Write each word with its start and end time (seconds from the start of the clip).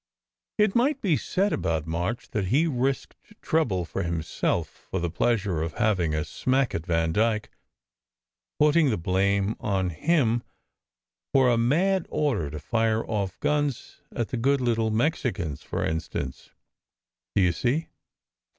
It 0.57 0.73
might 0.73 0.99
be 0.99 1.15
said 1.15 1.53
about 1.53 1.85
March 1.85 2.29
that 2.31 2.45
he 2.45 2.65
risked 2.65 3.17
trouble 3.39 3.85
for 3.85 4.01
himself, 4.01 4.87
for 4.89 4.99
the 4.99 5.11
pleasure 5.11 5.61
of 5.61 5.73
having 5.73 6.15
a 6.15 6.25
smack 6.25 6.73
at 6.73 6.87
Vandyke; 6.87 7.51
putting 8.57 8.89
the 8.89 8.97
blame 8.97 9.55
on 9.59 9.91
him 9.91 10.41
for 11.35 11.49
a 11.51 11.55
mad 11.59 12.07
order 12.09 12.49
to 12.49 12.57
fire 12.57 13.05
off 13.05 13.39
guns 13.41 14.01
at 14.11 14.29
the 14.29 14.37
good 14.37 14.59
little 14.59 14.89
Mexicans, 14.89 15.61
for 15.61 15.85
in 15.85 15.99
stance, 15.99 16.49
do 17.35 17.43
you 17.43 17.51
see?" 17.51 17.89